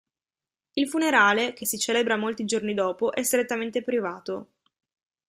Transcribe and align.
Il 0.73 0.89
funerale, 0.89 1.53
che 1.53 1.67
si 1.67 1.77
celebra 1.77 2.17
molti 2.17 2.43
giorni 2.43 2.73
dopo, 2.73 3.13
è 3.13 3.21
strettamente 3.21 3.83
privato. 3.83 4.47